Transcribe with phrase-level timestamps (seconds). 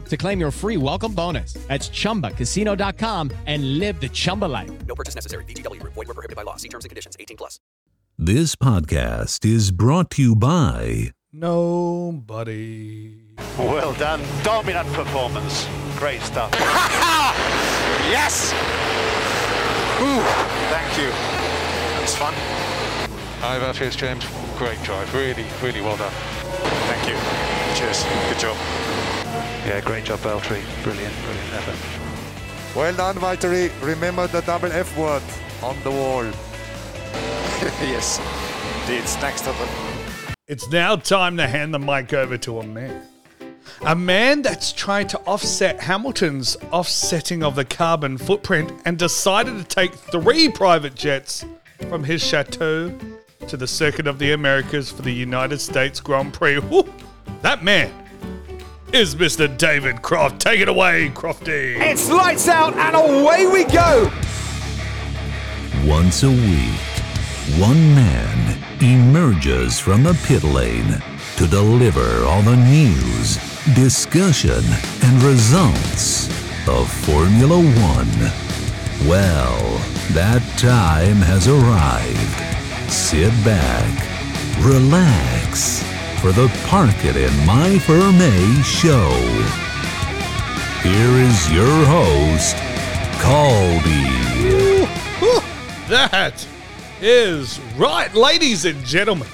[0.00, 1.54] to claim your free welcome bonus.
[1.68, 4.70] That's ChumbaCasino.com and live the Chumba life.
[4.86, 5.44] No purchase necessary.
[5.44, 5.80] VGW.
[5.84, 6.56] Void were prohibited by law.
[6.56, 7.16] See terms and conditions.
[7.20, 7.60] 18 plus.
[8.18, 13.16] This podcast is brought to you by Nobody.
[13.56, 14.20] Well done.
[14.42, 15.66] Dominant performance.
[15.96, 16.50] Great stuff.
[18.12, 18.52] yes!
[20.02, 20.20] Ooh,
[20.68, 21.08] thank you.
[22.02, 22.34] It's fun.
[23.40, 24.26] Hi, Valtteri, James.
[24.58, 25.14] Great drive.
[25.14, 26.12] Really, really well done.
[26.90, 27.16] Thank you.
[27.76, 28.04] Cheers.
[28.28, 28.91] Good job.
[29.64, 30.60] Yeah, great job, Valtteri.
[30.82, 32.76] Brilliant, brilliant effort.
[32.76, 33.70] Well done, Valtteri.
[33.80, 35.22] Remember the double F word
[35.62, 36.24] on the wall.
[37.80, 38.18] yes.
[38.80, 43.02] Indeed, thanks to the It's now time to hand the mic over to a man.
[43.82, 49.64] A man that's trying to offset Hamilton's offsetting of the carbon footprint and decided to
[49.64, 51.44] take three private jets
[51.88, 52.92] from his chateau
[53.46, 56.58] to the Circuit of the Americas for the United States Grand Prix.
[56.58, 56.92] Woo!
[57.42, 57.92] That man
[58.92, 59.56] is Mr.
[59.56, 60.38] David Croft.
[60.38, 61.80] Take it away, Crofty.
[61.80, 64.10] It's lights out and away we go.
[65.86, 71.02] Once a week, one man emerges from the pit lane
[71.36, 73.36] to deliver all the news,
[73.74, 74.62] discussion,
[75.02, 76.28] and results
[76.68, 79.08] of Formula One.
[79.08, 79.78] Well,
[80.12, 82.92] that time has arrived.
[82.92, 84.06] Sit back,
[84.60, 85.91] relax
[86.22, 89.10] for the Park It in My Ferme show.
[90.88, 92.54] Here is your host,
[93.18, 94.06] Caldy.
[95.88, 96.46] That
[97.00, 99.26] is right, ladies and gentlemen.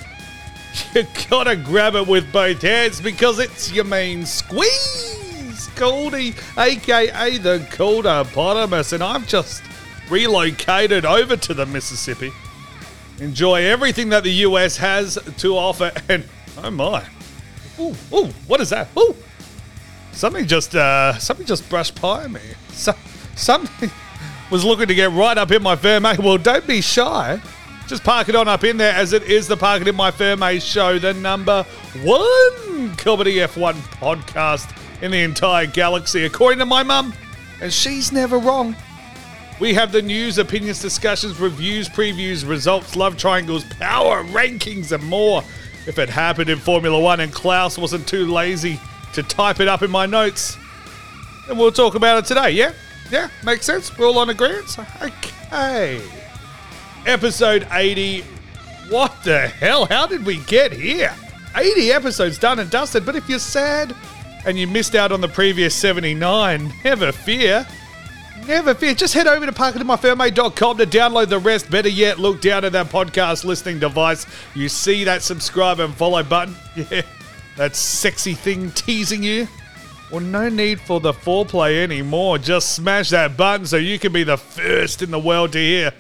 [0.95, 7.59] You gotta grab it with both hands because it's your main squeeze, Goldie, aka the
[7.71, 9.63] Calderpotamus, and I've just
[10.09, 12.33] relocated over to the Mississippi.
[13.21, 16.25] Enjoy everything that the US has to offer, and
[16.65, 17.05] oh my,
[17.79, 18.89] ooh, ooh, what is that?
[18.97, 19.15] Ooh,
[20.13, 22.41] something just, uh, something just brushed by me.
[22.73, 22.95] So,
[23.37, 23.91] something
[24.51, 26.01] was looking to get right up in my A.
[26.21, 27.41] Well, don't be shy.
[27.87, 30.11] Just park it on up in there as it is the Park It in My
[30.11, 31.65] Ferme show, the number
[32.03, 37.15] one comedy F1 podcast in the entire galaxy, according to my mum.
[37.63, 38.77] And she's never wrong.
[39.59, 45.43] We have the news, opinions, discussions, reviews, previews, results, love triangles, power rankings, and more.
[45.89, 48.79] If it happened in Formula One and Klaus wasn't too lazy
[49.15, 50.59] to type it up in my notes,
[51.47, 52.51] then we'll talk about it today.
[52.51, 52.73] Yeah?
[53.11, 53.31] Yeah?
[53.43, 53.97] Makes sense?
[53.97, 54.77] We're all on agreement?
[55.01, 56.03] Okay.
[57.07, 58.21] Episode 80.
[58.91, 59.87] What the hell?
[59.87, 61.15] How did we get here?
[61.57, 63.97] 80 episodes done and dusted, but if you're sad
[64.45, 67.67] and you missed out on the previous 79, never fear.
[68.47, 68.95] Never fear.
[68.95, 71.71] Just head over to parcitinmyferme.com to download the rest.
[71.71, 74.27] Better yet, look down at that podcast listening device.
[74.55, 76.55] You see that subscribe and follow button?
[76.91, 77.03] Yeah,
[77.57, 79.49] that sexy thing teasing you.
[80.13, 82.39] Well, no need for the foreplay anymore.
[82.39, 85.93] Just smash that button so you can be the first in the world to hear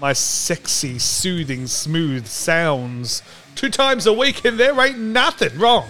[0.00, 3.22] my sexy, soothing, smooth sounds
[3.54, 5.88] two times a week, and there ain't nothing wrong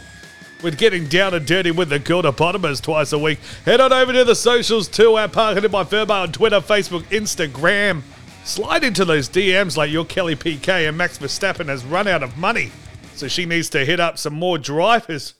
[0.64, 3.38] with getting down and dirty with the Gildapotamus twice a week.
[3.64, 7.02] Head on over to the socials too at Parking in My Ferme on Twitter, Facebook,
[7.04, 8.02] Instagram.
[8.44, 12.36] Slide into those DMs like your Kelly Piquet and Max Verstappen has run out of
[12.36, 12.72] money,
[13.14, 15.34] so she needs to hit up some more drivers.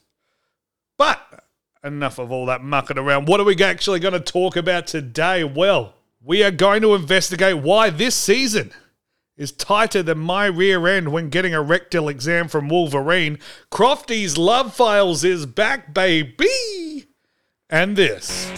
[0.97, 1.19] But
[1.83, 3.27] enough of all that mucking around.
[3.27, 5.43] What are we actually going to talk about today?
[5.43, 5.93] Well,
[6.23, 8.71] we are going to investigate why this season
[9.37, 13.37] is tighter than my rear end when getting a rectal exam from Wolverine.
[13.69, 17.07] Crofty's Love Files is back, baby!
[17.69, 18.51] And this.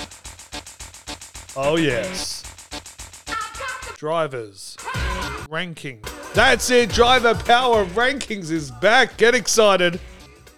[1.56, 2.44] Oh, yes.
[3.96, 4.78] Drivers.
[5.50, 6.04] Ranking.
[6.36, 6.92] That's it.
[6.92, 9.18] Driver Power Rankings is back.
[9.18, 10.00] Get excited.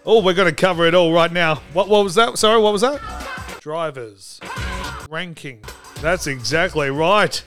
[0.05, 1.55] Oh, we're going to cover it all right now.
[1.73, 2.37] What, what was that?
[2.37, 2.99] Sorry, what was that?
[3.61, 4.41] Drivers.
[5.09, 5.61] Ranking.
[6.01, 7.41] That's exactly right.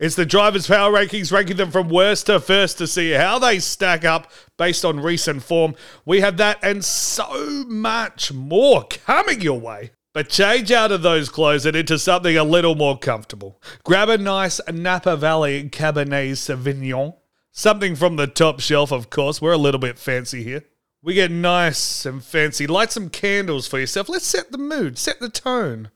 [0.00, 3.60] It's the drivers' power rankings, ranking them from worst to first to see how they
[3.60, 5.76] stack up based on recent form.
[6.04, 9.92] We have that and so much more coming your way.
[10.12, 13.60] But change out of those clothes and into something a little more comfortable.
[13.84, 17.14] Grab a nice Napa Valley Cabernet Sauvignon.
[17.50, 19.40] Something from the top shelf, of course.
[19.40, 20.64] We're a little bit fancy here.
[21.02, 22.66] We get nice and fancy.
[22.66, 24.08] Light some candles for yourself.
[24.08, 25.90] Let's set the mood, set the tone.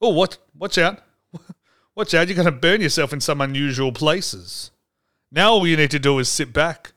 [0.00, 0.38] Oh, what?
[0.56, 1.00] Watch out.
[1.94, 4.70] Watch out, you're going to burn yourself in some unusual places.
[5.30, 6.92] Now all you need to do is sit back,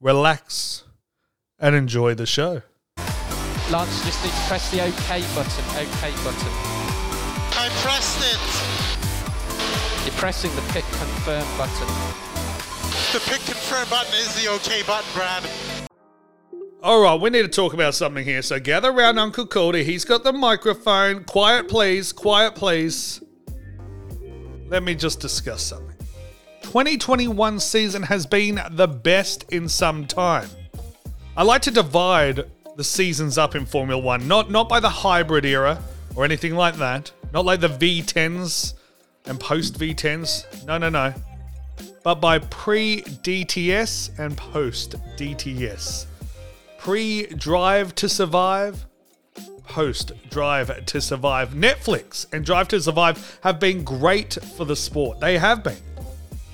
[0.00, 0.84] relax,
[1.58, 2.62] and enjoy the show.
[3.70, 5.64] Lance, you just need to press the OK button.
[5.76, 6.52] OK button.
[7.54, 10.06] I pressed it.
[10.06, 11.86] You're pressing the pick confirm button.
[13.12, 15.46] The pick confirm button is the OK button, Brad.
[16.82, 18.42] All right, we need to talk about something here.
[18.42, 19.84] So gather around Uncle Cody.
[19.84, 21.24] He's got the microphone.
[21.24, 22.12] Quiet, please.
[22.12, 23.21] Quiet, please.
[24.72, 25.94] Let me just discuss something.
[26.62, 30.48] 2021 season has been the best in some time.
[31.36, 32.46] I like to divide
[32.76, 35.78] the seasons up in Formula One, not not by the hybrid era
[36.16, 38.72] or anything like that, not like the V10s
[39.26, 40.64] and post V10s.
[40.64, 41.12] No, no, no.
[42.02, 46.06] But by pre DTS and post DTS.
[46.78, 48.86] Pre Drive to Survive,
[49.64, 51.50] post Drive to Survive.
[51.50, 55.20] Netflix and Drive to Survive have been great for the sport.
[55.20, 55.76] They have been.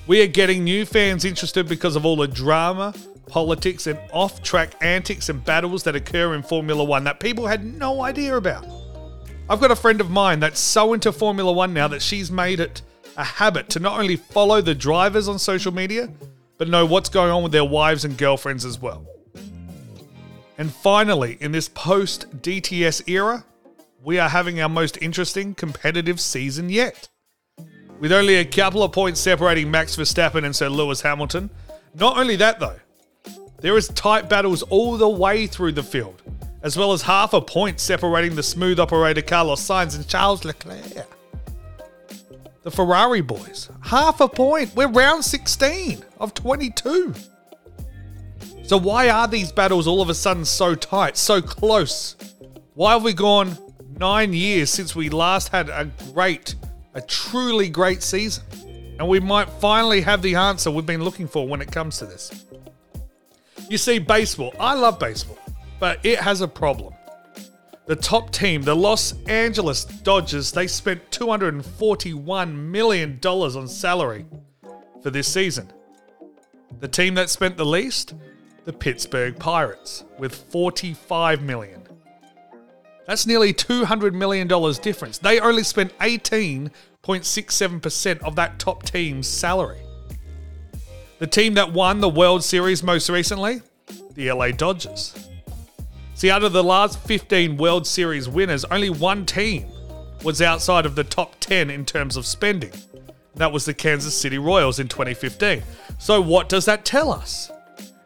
[0.07, 2.93] We are getting new fans interested because of all the drama,
[3.27, 7.63] politics, and off track antics and battles that occur in Formula One that people had
[7.63, 8.65] no idea about.
[9.49, 12.59] I've got a friend of mine that's so into Formula One now that she's made
[12.59, 12.81] it
[13.17, 16.09] a habit to not only follow the drivers on social media,
[16.57, 19.05] but know what's going on with their wives and girlfriends as well.
[20.59, 23.45] And finally, in this post DTS era,
[24.03, 27.07] we are having our most interesting competitive season yet.
[28.01, 31.49] With only a couple of points separating Max Verstappen and Sir Lewis Hamilton.
[31.95, 32.75] Not only that, though,
[33.61, 36.21] there is tight battles all the way through the field,
[36.61, 41.07] as well as half a point separating the smooth operator Carlos Sainz and Charles Leclerc.
[42.63, 44.75] The Ferrari boys, half a point.
[44.75, 47.15] We're round 16 of 22.
[48.69, 52.15] So, why are these battles all of a sudden so tight, so close?
[52.75, 53.57] Why have we gone
[53.97, 56.53] nine years since we last had a great,
[56.93, 58.43] a truly great season?
[58.99, 62.05] And we might finally have the answer we've been looking for when it comes to
[62.05, 62.45] this.
[63.71, 65.39] You see, baseball, I love baseball,
[65.79, 66.93] but it has a problem.
[67.87, 74.27] The top team, the Los Angeles Dodgers, they spent $241 million on salary
[75.01, 75.73] for this season.
[76.79, 78.13] The team that spent the least,
[78.65, 81.81] the Pittsburgh Pirates, with 45 million.
[83.07, 84.47] That's nearly $200 million
[84.81, 85.17] difference.
[85.17, 89.79] They only spent 18.67% of that top team's salary.
[91.17, 93.61] The team that won the World Series most recently,
[94.13, 95.15] the LA Dodgers.
[96.13, 99.65] See, out of the last 15 World Series winners, only one team
[100.23, 102.71] was outside of the top 10 in terms of spending.
[103.35, 105.63] That was the Kansas City Royals in 2015.
[105.97, 107.51] So, what does that tell us?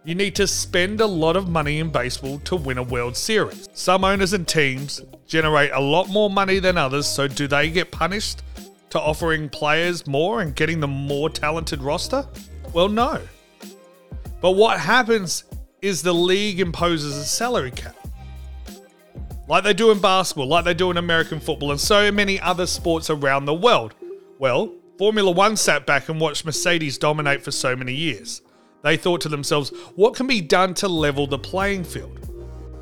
[0.05, 3.69] You need to spend a lot of money in baseball to win a World Series.
[3.72, 7.89] Some owners and teams generate a lot more money than others, so do they get
[7.89, 8.43] punished
[8.89, 12.27] to offering players more and getting the more talented roster?
[12.74, 13.22] Well, no.
[14.41, 15.45] But what happens
[15.81, 17.95] is the league imposes a salary cap.
[19.48, 22.65] Like they do in basketball, like they do in American football, and so many other
[22.65, 23.93] sports around the world.
[24.38, 28.41] Well, Formula One sat back and watched Mercedes dominate for so many years.
[28.83, 32.19] They thought to themselves, what can be done to level the playing field?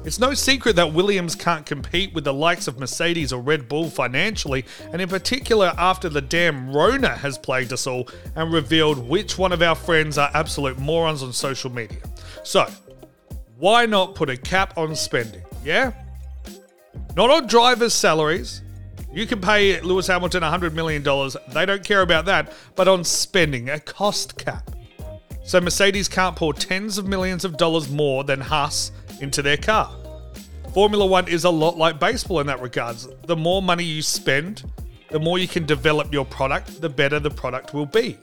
[0.03, 3.88] It's no secret that Williams can't compete with the likes of Mercedes or Red Bull
[3.88, 9.38] financially, and in particular after the damn Rona has plagued us all and revealed which
[9.38, 12.01] one of our friends are absolute morons on social media.
[12.43, 12.67] So,
[13.58, 15.43] why not put a cap on spending?
[15.63, 15.91] Yeah?
[17.15, 18.63] Not on drivers' salaries.
[19.13, 21.03] You can pay Lewis Hamilton $100 million.
[21.53, 22.53] They don't care about that.
[22.75, 24.72] But on spending, a cost cap.
[25.51, 29.93] So Mercedes can't pour tens of millions of dollars more than Haas into their car.
[30.74, 33.10] Formula One is a lot like baseball in that regards.
[33.27, 34.63] The more money you spend,
[35.10, 38.17] the more you can develop your product, the better the product will be.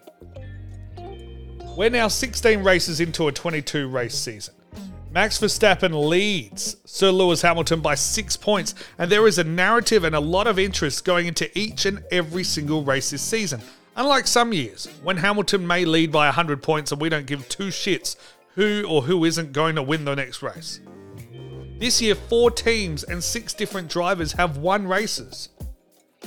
[1.76, 4.54] We're now 16 races into a 22 race season.
[5.12, 10.14] Max Verstappen leads Sir Lewis Hamilton by six points, and there is a narrative and
[10.14, 13.60] a lot of interest going into each and every single race this season.
[13.98, 17.66] Unlike some years, when Hamilton may lead by 100 points and we don't give two
[17.66, 18.14] shits
[18.54, 20.78] who or who isn't going to win the next race.
[21.80, 25.48] This year, four teams and six different drivers have won races.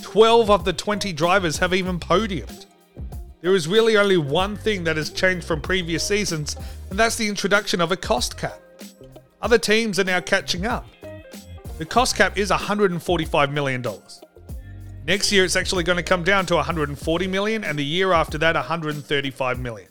[0.02, 2.66] 12 of the 20 drivers have even podiumed.
[3.40, 6.58] There is really only one thing that has changed from previous seasons,
[6.90, 8.60] and that's the introduction of a cost cap.
[9.42, 10.86] Other teams are now catching up.
[11.78, 13.82] The cost cap is $145 million.
[15.06, 18.38] Next year, it's actually going to come down to 140 million, and the year after
[18.38, 19.90] that, 135 million.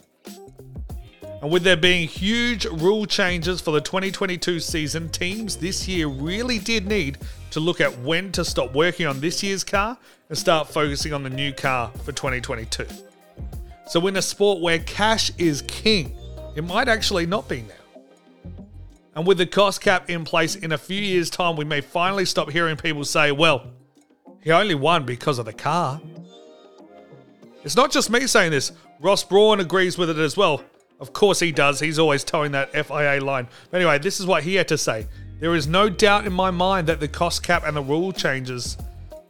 [1.43, 6.59] And with there being huge rule changes for the 2022 season, teams this year really
[6.59, 7.19] did need
[7.51, 9.99] to look at when to stop working on this year's car
[10.29, 12.87] and start focusing on the new car for 2022.
[13.89, 16.15] So, in a sport where cash is king,
[16.55, 18.65] it might actually not be now.
[19.17, 22.27] And with the cost cap in place in a few years' time, we may finally
[22.27, 23.73] stop hearing people say, well,
[24.43, 26.01] he only won because of the car.
[27.63, 30.65] It's not just me saying this, Ross Brawn agrees with it as well.
[30.99, 33.49] Of course he does, he's always toeing that FIA line.
[33.71, 35.07] But anyway, this is what he had to say.
[35.41, 38.77] There is no doubt in my mind that the cost cap and the rule changes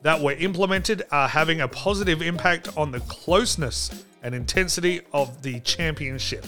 [0.03, 5.61] that were implemented are having a positive impact on the closeness and intensity of the
[5.61, 6.45] championship.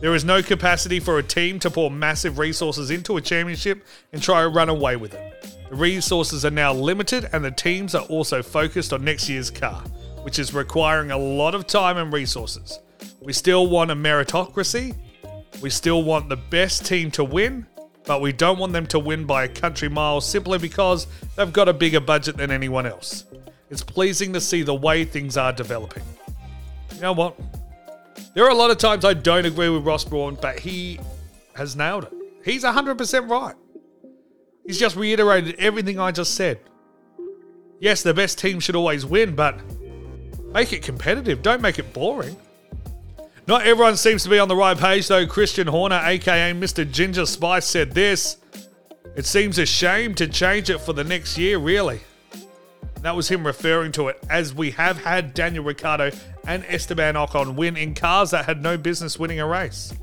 [0.00, 4.22] There is no capacity for a team to pour massive resources into a championship and
[4.22, 5.57] try to run away with it.
[5.70, 9.82] The resources are now limited, and the teams are also focused on next year's car,
[10.22, 12.78] which is requiring a lot of time and resources.
[13.20, 14.94] We still want a meritocracy,
[15.60, 17.66] we still want the best team to win,
[18.04, 21.06] but we don't want them to win by a country mile simply because
[21.36, 23.26] they've got a bigger budget than anyone else.
[23.68, 26.04] It's pleasing to see the way things are developing.
[26.94, 27.38] You know what?
[28.32, 30.98] There are a lot of times I don't agree with Ross Brawn, but he
[31.54, 32.12] has nailed it.
[32.44, 33.54] He's 100% right.
[34.68, 36.60] He's just reiterated everything I just said.
[37.80, 39.58] Yes, the best team should always win, but
[40.52, 41.40] make it competitive.
[41.40, 42.36] Don't make it boring.
[43.46, 45.26] Not everyone seems to be on the right page, though.
[45.26, 46.88] Christian Horner, aka Mr.
[46.88, 48.36] Ginger Spice, said this
[49.16, 52.00] It seems a shame to change it for the next year, really.
[53.00, 56.10] That was him referring to it as we have had Daniel Ricciardo
[56.46, 59.94] and Esteban Ocon win in cars that had no business winning a race.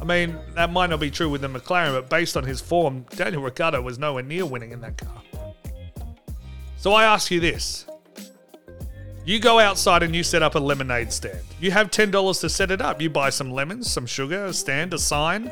[0.00, 3.04] I mean, that might not be true with the McLaren, but based on his form,
[3.16, 5.22] Daniel Ricciardo was nowhere near winning in that car.
[6.78, 7.86] So I ask you this
[9.26, 11.40] you go outside and you set up a lemonade stand.
[11.60, 13.02] You have $10 to set it up.
[13.02, 15.50] You buy some lemons, some sugar, a stand, a sign.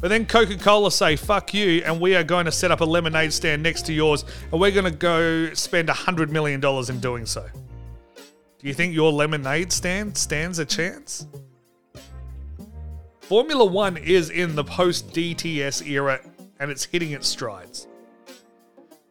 [0.00, 2.84] But then Coca Cola say, fuck you, and we are going to set up a
[2.84, 7.26] lemonade stand next to yours, and we're going to go spend $100 million in doing
[7.26, 7.44] so.
[8.60, 11.26] Do you think your lemonade stand stands a chance?
[13.28, 16.18] Formula One is in the post DTS era,
[16.58, 17.86] and it's hitting its strides.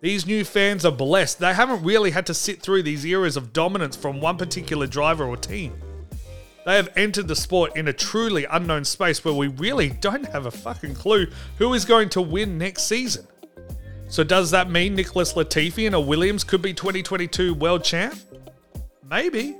[0.02, 1.38] These new fans are blessed.
[1.38, 5.26] They haven't really had to sit through these eras of dominance from one particular driver
[5.26, 5.80] or team.
[6.66, 10.48] They have entered the sport in a truly unknown space where we really don't have
[10.48, 11.28] a fucking clue
[11.60, 13.28] who is going to win next season.
[14.08, 18.18] So, does that mean Nicholas Latifi and a Williams could be 2022 world champ?
[19.08, 19.58] Maybe.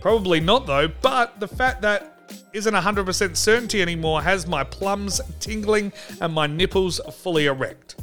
[0.00, 2.19] Probably not, though, but the fact that
[2.52, 7.96] isn't 100% certainty anymore has my plums tingling and my nipples fully erect.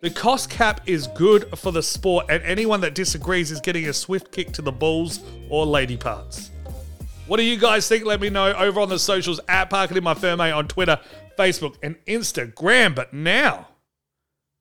[0.00, 3.92] The cost cap is good for the sport, and anyone that disagrees is getting a
[3.94, 6.50] swift kick to the balls or lady parts.
[7.26, 8.04] What do you guys think?
[8.04, 11.00] Let me know over on the socials at Parking in My Ferme on Twitter,
[11.38, 12.94] Facebook, and Instagram.
[12.94, 13.68] But now,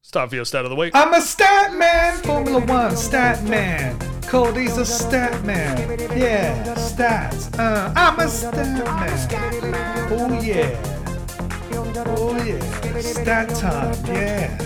[0.02, 0.96] it's time for your stat of the week.
[0.96, 4.13] I'm a stat man, Formula One stat man.
[4.34, 5.78] Cody's a stat man.
[6.18, 7.54] Yeah, stats.
[7.60, 10.10] Uh, I'm a stat man.
[10.12, 10.74] Oh yeah.
[12.18, 12.60] Oh yeah.
[13.00, 13.94] Stat time.
[14.08, 14.58] Yeah.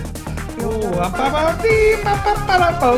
[0.61, 0.79] Oh,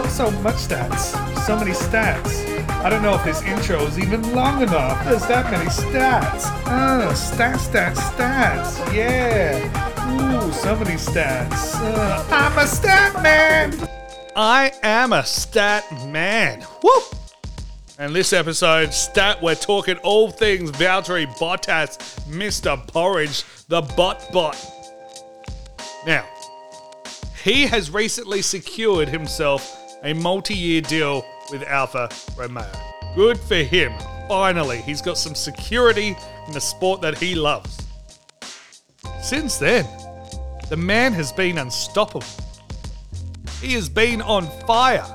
[0.09, 1.17] so much stats.
[1.47, 2.45] So many stats.
[2.83, 5.03] I don't know if this intro is even long enough.
[5.05, 6.45] There's that many stats.
[6.67, 8.77] Uh, stats, stats, stats.
[8.93, 9.57] Yeah.
[10.11, 11.73] Ooh, so many stats.
[11.81, 13.89] Uh, I'm a stat man.
[14.35, 16.65] I am a stat man.
[16.83, 16.91] Woo!
[17.97, 21.97] And this episode, stat, we're talking all things Valtteri Bottas,
[22.29, 22.87] Mr.
[22.87, 24.57] Porridge, the bot bot.
[26.05, 26.25] Now,
[27.43, 32.71] he has recently secured himself a multi year deal with Alfa Romeo.
[33.15, 33.91] Good for him.
[34.27, 36.15] Finally, he's got some security
[36.47, 37.85] in the sport that he loves.
[39.21, 39.85] Since then,
[40.69, 42.25] the man has been unstoppable.
[43.61, 45.05] He has been on fire.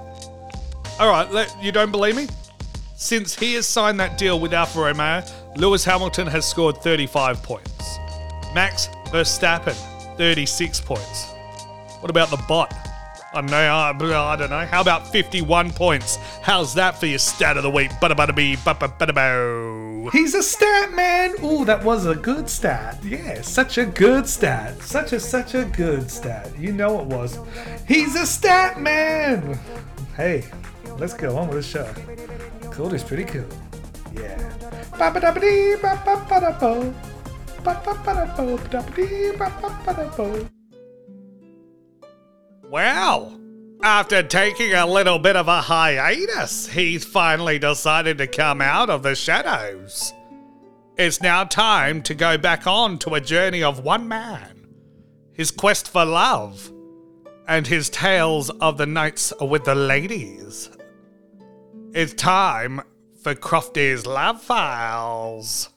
[0.99, 2.29] All right, you don't believe me?
[2.97, 5.25] Since he has signed that deal with Alfa Romeo,
[5.57, 7.99] Lewis Hamilton has scored 35 points.
[8.55, 9.75] Max Verstappen,
[10.17, 11.27] 36 points.
[12.01, 12.73] What about the bot?
[13.33, 13.75] I don't know.
[13.75, 14.65] I, don't know.
[14.65, 16.17] How about 51 points?
[16.43, 17.91] How's that for your stat of the week?
[17.93, 19.13] Bada bada bee, ba ba bada
[20.13, 21.35] He's a stat man.
[21.45, 23.03] Ooh, that was a good stat.
[23.05, 24.83] Yeah, such a good stat.
[24.83, 26.51] Such a such a good stat.
[26.59, 27.39] You know it was.
[27.87, 29.59] He's a stat man.
[30.17, 30.45] Hey,
[30.99, 31.93] let's go on with the show.
[32.71, 33.47] Cool is pretty cool.
[34.13, 34.37] Yeah.
[34.99, 35.77] Ba-ba-da-ba-dee,
[43.85, 49.03] after taking a little bit of a hiatus, he's finally decided to come out of
[49.03, 50.15] the shadows.
[50.97, 54.67] It's now time to go back on to a journey of one man,
[55.35, 56.73] his quest for love,
[57.47, 60.71] and his tales of the nights with the ladies.
[61.93, 62.81] It's time
[63.23, 65.69] for Crofty's Love Files.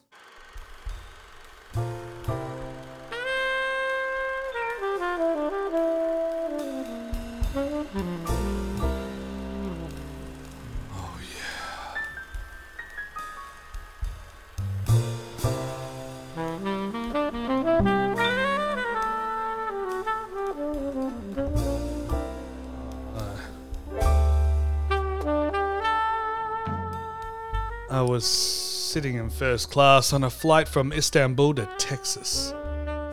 [28.18, 32.52] Was sitting in first class on a flight from Istanbul to Texas.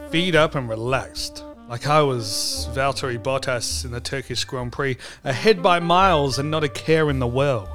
[0.10, 5.62] Feet up and relaxed, like I was Valtteri Bottas in the Turkish Grand Prix, ahead
[5.62, 7.70] by miles and not a care in the world.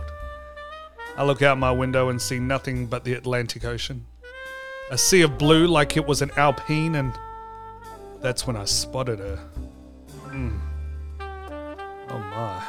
[1.16, 4.06] I look out my window and see nothing but the Atlantic Ocean.
[4.90, 7.16] A sea of blue like it was an Alpine, and
[8.20, 9.36] that's when I spotted her.
[10.30, 10.58] Hmm.
[12.08, 12.60] Oh my.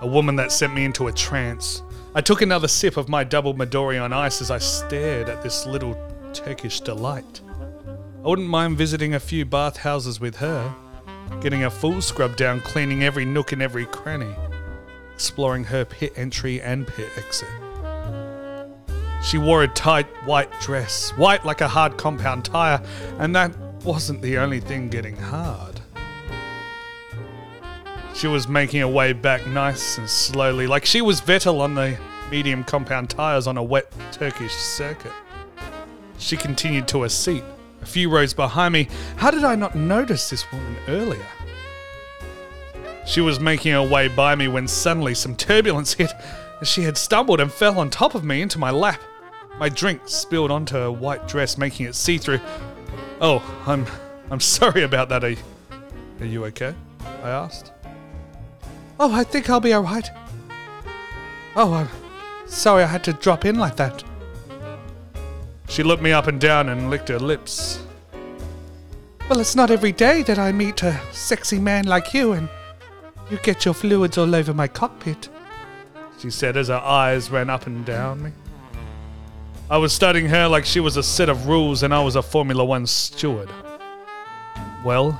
[0.00, 1.82] A woman that sent me into a trance.
[2.16, 5.66] I took another sip of my double Midori on ice as I stared at this
[5.66, 5.98] little
[6.32, 7.40] Turkish delight.
[8.24, 10.72] I wouldn't mind visiting a few bathhouses with her,
[11.40, 14.32] getting a full scrub down, cleaning every nook and every cranny,
[15.12, 17.48] exploring her pit entry and pit exit.
[19.24, 22.80] She wore a tight white dress, white like a hard compound tire,
[23.18, 25.73] and that wasn't the only thing getting hard.
[28.14, 31.98] She was making her way back nice and slowly, like she was Vettel on the
[32.30, 35.12] medium compound tyres on a wet Turkish circuit.
[36.18, 37.42] She continued to her seat,
[37.82, 38.88] a few rows behind me.
[39.16, 41.26] How did I not notice this woman earlier?
[43.04, 46.12] She was making her way by me when suddenly some turbulence hit,
[46.60, 49.00] as she had stumbled and fell on top of me into my lap.
[49.58, 52.40] My drink spilled onto her white dress, making it see-through.
[53.20, 53.86] Oh, I'm
[54.30, 55.24] I'm sorry about that.
[55.24, 55.34] Are
[56.20, 56.74] are you okay?
[57.22, 57.72] I asked.
[58.98, 60.10] Oh, I think I'll be alright.
[61.56, 61.88] Oh, I'm
[62.46, 64.02] sorry I had to drop in like that.
[65.68, 67.82] She looked me up and down and licked her lips.
[69.28, 72.48] Well, it's not every day that I meet a sexy man like you and
[73.30, 75.30] you get your fluids all over my cockpit,
[76.18, 78.32] she said as her eyes ran up and down me.
[79.70, 82.22] I was studying her like she was a set of rules and I was a
[82.22, 83.48] Formula One steward.
[84.84, 85.18] Well,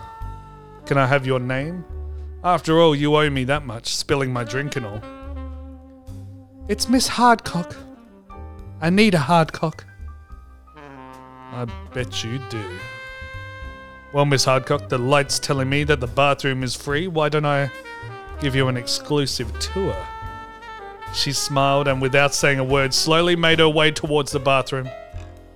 [0.84, 1.84] can I have your name?
[2.44, 5.02] After all, you owe me that much, spilling my drink and all.
[6.68, 7.74] It's Miss Hardcock.
[8.82, 9.80] I need a hardcock.
[10.76, 12.62] I bet you do.
[14.12, 17.08] Well, Miss Hardcock, the light's telling me that the bathroom is free.
[17.08, 17.70] Why don't I
[18.40, 19.96] give you an exclusive tour?
[21.14, 24.90] She smiled and, without saying a word, slowly made her way towards the bathroom,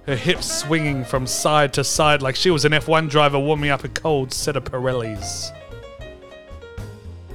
[0.06, 3.84] her hips swinging from side to side like she was an F1 driver warming up
[3.84, 5.52] a cold set of Pirellis.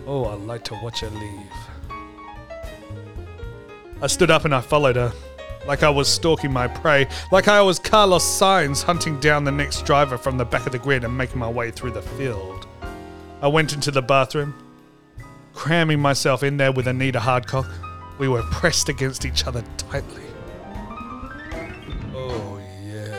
[0.05, 1.51] Oh, I like to watch her leave.
[4.01, 5.13] I stood up and I followed her,
[5.65, 9.85] like I was stalking my prey, like I was Carlos Sainz hunting down the next
[9.85, 12.67] driver from the back of the grid and making my way through the field.
[13.41, 14.53] I went into the bathroom,
[15.53, 17.71] cramming myself in there with Anita Hardcock.
[18.19, 20.23] We were pressed against each other tightly.
[22.13, 23.17] Oh, yeah.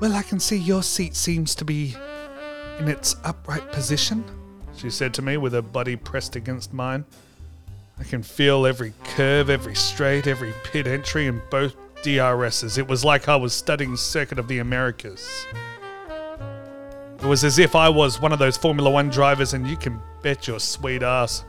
[0.00, 1.96] Well, I can see your seat seems to be
[2.78, 4.24] in its upright position,
[4.76, 7.04] she said to me with her body pressed against mine.
[7.98, 12.78] I can feel every curve, every straight, every pit entry in both DRSs.
[12.78, 15.28] It was like I was studying Circuit of the Americas.
[17.18, 20.00] It was as if I was one of those Formula One drivers, and you can
[20.22, 21.44] bet your sweet ass.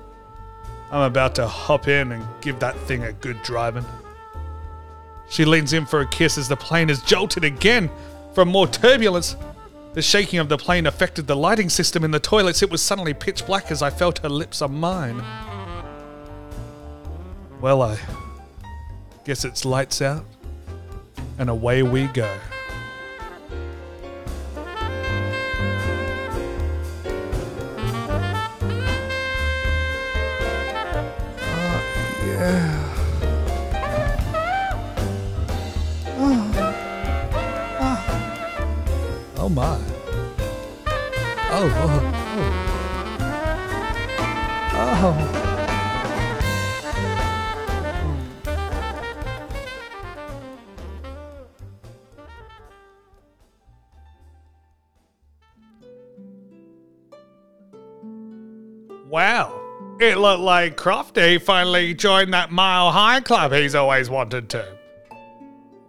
[0.91, 3.85] I'm about to hop in and give that thing a good driving.
[5.29, 7.91] She leans in for a kiss as the plane is jolted again
[8.33, 9.35] from more turbulence.
[9.93, 12.61] The shaking of the plane affected the lighting system in the toilets.
[12.61, 15.23] It was suddenly pitch black as I felt her lips on mine.
[17.59, 17.97] Well, I
[19.25, 20.25] guess it's lights out
[21.39, 22.37] and away we go.
[60.19, 64.77] Looked like Crofty finally joined that Mile High Club he's always wanted to.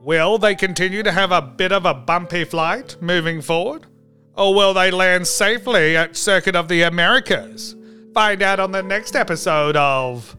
[0.01, 3.87] Will they continue to have a bit of a bumpy flight moving forward?
[4.35, 7.77] Or will they land safely at Circuit of the Americas?
[8.15, 10.37] Find out on the next episode of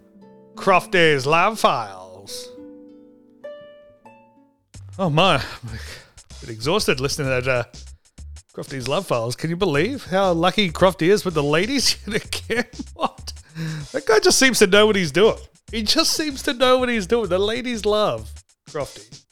[0.56, 2.50] Crofty's Love Files.
[4.98, 7.64] Oh my, I'm a bit exhausted listening to that uh,
[8.54, 9.36] Crofty's Love Files.
[9.36, 12.66] Can you believe how lucky Crofty is with the ladies again?
[12.94, 13.34] What?
[13.92, 15.38] That guy just seems to know what he's doing.
[15.72, 17.30] He just seems to know what he's doing.
[17.30, 18.30] The ladies love
[18.70, 19.24] Crofty.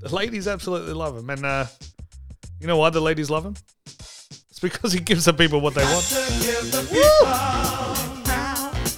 [0.00, 1.28] The ladies absolutely love him.
[1.30, 1.66] And uh,
[2.60, 3.54] you know why the ladies love him?
[3.86, 6.06] It's because he gives the people what they want.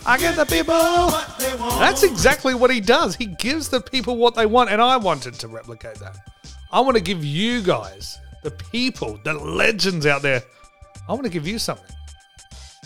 [0.05, 0.75] I get the people.
[1.79, 3.15] That's exactly what he does.
[3.15, 6.17] He gives the people what they want, and I wanted to replicate that.
[6.73, 10.43] I want to give you guys, the people, the legends out there,
[11.09, 11.95] I want to give you something.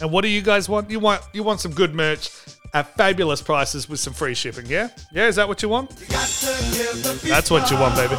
[0.00, 0.90] And what do you guys want?
[0.90, 2.30] You want you want some good merch
[2.74, 4.88] at fabulous prices with some free shipping, yeah?
[5.10, 5.90] Yeah, is that what you want?
[5.90, 8.14] That's what you want, baby.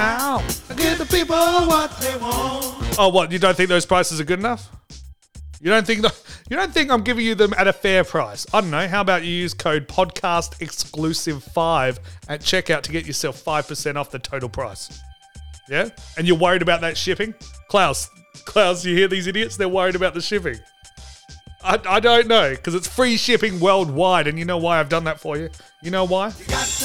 [0.00, 0.38] Ow.
[0.76, 2.98] Give the people what they want.
[2.98, 3.30] Oh, what?
[3.30, 4.70] You don't think those prices are good enough?
[5.60, 6.14] You don't think the,
[6.48, 8.46] you don't think I'm giving you them at a fair price?
[8.54, 8.88] I don't know.
[8.88, 13.98] How about you use code podcast exclusive five at checkout to get yourself five percent
[13.98, 14.98] off the total price?
[15.68, 17.34] Yeah, and you're worried about that shipping,
[17.68, 18.08] Klaus.
[18.46, 19.58] Klaus, you hear these idiots?
[19.58, 20.58] They're worried about the shipping.
[21.62, 25.04] I, I don't know because it's free shipping worldwide, and you know why I've done
[25.04, 25.50] that for you.
[25.82, 26.30] You know why?
[26.30, 26.80] That's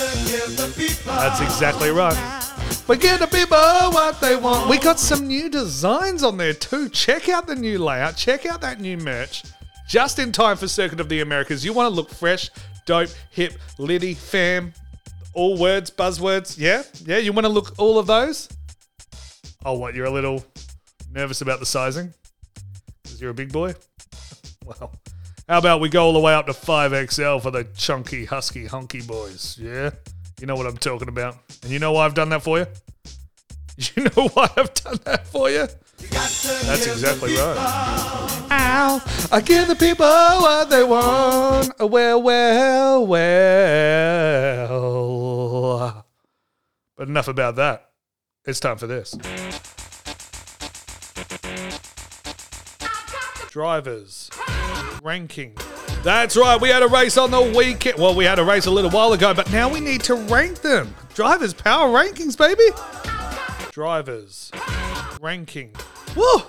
[1.41, 2.49] exactly right.
[2.87, 4.69] But give the people what they want.
[4.69, 6.89] We got some new designs on there too.
[6.89, 8.17] Check out the new layout.
[8.17, 9.43] Check out that new merch.
[9.87, 11.63] Just in time for Circuit of the Americas.
[11.63, 12.49] You want to look fresh,
[12.85, 14.73] dope, hip, litty, fam,
[15.33, 16.57] all words, buzzwords.
[16.57, 17.19] Yeah, yeah.
[17.19, 18.49] You want to look all of those.
[19.65, 19.93] Oh, what?
[19.93, 20.43] You're a little
[21.11, 22.13] nervous about the sizing
[23.03, 23.75] because you're a big boy.
[24.65, 24.93] Well,
[25.47, 29.01] how about we go all the way up to 5XL for the chunky, husky, hunky
[29.01, 29.57] boys?
[29.59, 29.91] Yeah?
[30.39, 31.35] You know what I'm talking about.
[31.63, 32.65] And you know why I've done that for you?
[33.95, 35.67] You know why I've done that for you?
[35.97, 37.57] That's exactly right.
[38.51, 39.01] Ow!
[39.31, 41.71] I give the people what they want.
[41.79, 43.33] Well, well, well.
[46.95, 47.89] But enough about that.
[48.45, 49.15] It's time for this.
[53.49, 54.29] Drivers
[55.03, 55.53] ranking.
[56.01, 57.99] That's right, we had a race on the weekend.
[57.99, 60.61] Well, we had a race a little while ago, but now we need to rank
[60.61, 60.95] them.
[61.13, 62.63] Drivers power rankings, baby.
[63.71, 64.49] Drivers
[65.21, 65.75] ranking.
[66.15, 66.43] Woo!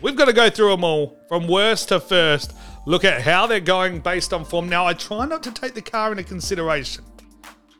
[0.00, 2.54] We've got to go through them all from worst to first.
[2.86, 4.68] Look at how they're going based on form.
[4.68, 7.04] Now, I try not to take the car into consideration.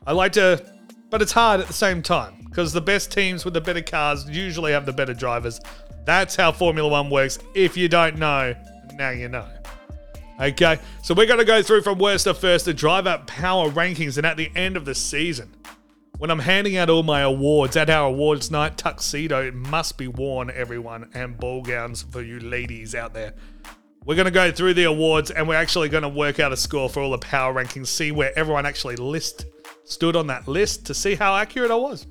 [0.05, 0.63] I like to,
[1.09, 4.29] but it's hard at the same time because the best teams with the better cars
[4.29, 5.59] usually have the better drivers.
[6.05, 7.39] That's how Formula One works.
[7.55, 8.53] If you don't know,
[8.93, 9.47] now you know.
[10.43, 13.69] Okay, so we're going to go through from worst to first to drive up power
[13.69, 15.55] rankings, and at the end of the season,
[16.17, 20.09] when I'm handing out all my awards at our awards night, tuxedo it must be
[20.09, 23.35] worn, everyone, and ball gowns for you ladies out there.
[24.03, 26.57] We're going to go through the awards and we're actually going to work out a
[26.57, 29.45] score for all the power rankings, see where everyone actually list
[29.85, 32.05] stood on that list to see how accurate I was.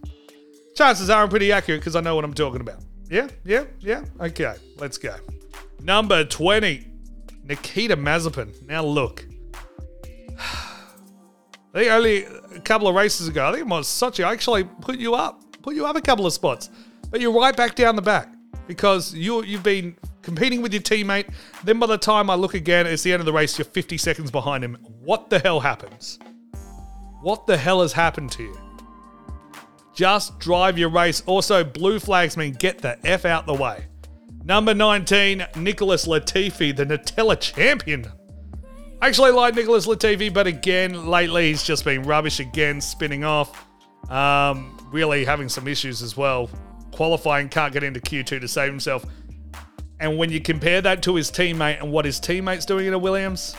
[0.75, 2.83] Chances are I'm pretty accurate because I know what I'm talking about.
[3.11, 4.07] Yeah, yeah, yeah.
[4.18, 5.16] Okay, let's go.
[5.83, 6.91] Number 20,
[7.44, 8.66] Nikita Mazepin.
[8.66, 9.26] Now look.
[10.38, 14.64] I think only a couple of races ago, I think it was Sochi, I actually
[14.64, 16.68] put you up, put you up a couple of spots.
[17.11, 18.28] But you're right back down the back
[18.66, 21.33] because you you've been competing with your teammate.
[21.64, 23.98] Then by the time I look again, it's the end of the race, you're 50
[23.98, 24.76] seconds behind him.
[25.02, 26.18] What the hell happens?
[27.20, 28.59] What the hell has happened to you?
[29.94, 31.22] Just drive your race.
[31.26, 33.87] Also, blue flags mean get the F out the way.
[34.44, 38.07] Number 19, Nicholas Latifi, the Nutella champion.
[39.00, 43.66] I actually like Nicholas Latifi, but again, lately he's just been rubbish again, spinning off.
[44.11, 46.50] Um, really having some issues as well.
[46.92, 49.05] Qualifying, can't get into Q2 to save himself.
[50.00, 52.98] And when you compare that to his teammate and what his teammate's doing in a
[52.98, 53.55] Williams,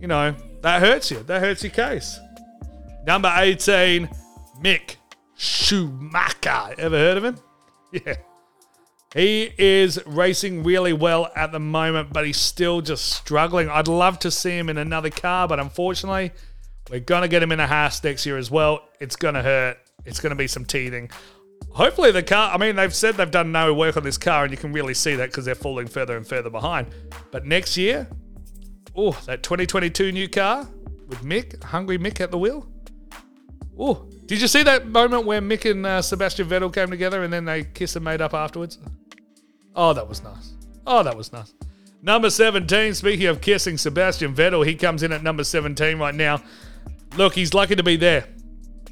[0.00, 1.22] you know, That hurts you.
[1.24, 2.18] That hurts your case.
[3.06, 4.08] Number 18,
[4.62, 4.96] Mick
[5.36, 6.74] Schumacher.
[6.78, 7.38] Ever heard of him?
[7.92, 8.14] Yeah.
[9.14, 13.68] He is racing really well at the moment, but he's still just struggling.
[13.68, 16.30] I'd love to see him in another car, but unfortunately,
[16.90, 18.84] we're going to get him in a Haas next year as well.
[19.00, 19.78] It's going to hurt.
[20.04, 21.10] It's going to be some teething.
[21.70, 24.52] Hopefully, the car, I mean, they've said they've done no work on this car, and
[24.52, 26.86] you can really see that because they're falling further and further behind.
[27.32, 28.08] But next year,
[28.94, 30.68] oh, that 2022 new car
[31.08, 32.68] with Mick, Hungry Mick at the wheel.
[33.76, 37.32] Oh, did you see that moment where Mick and uh, Sebastian Vettel came together and
[37.32, 38.78] then they kissed and made up afterwards?
[39.82, 40.52] Oh, that was nice.
[40.86, 41.54] Oh, that was nice.
[42.02, 46.42] Number 17, speaking of kissing Sebastian Vettel, he comes in at number 17 right now.
[47.16, 48.26] Look, he's lucky to be there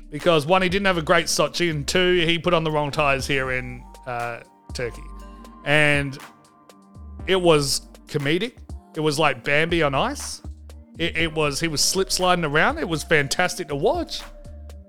[0.09, 2.91] because one, he didn't have a great Sochi, and two, he put on the wrong
[2.91, 4.41] tires here in uh,
[4.73, 5.03] Turkey.
[5.67, 6.17] And
[7.27, 8.55] it was comedic.
[8.97, 10.41] It was like Bambi on ice.
[10.99, 12.79] It, it was, he was slip sliding around.
[12.79, 14.23] It was fantastic to watch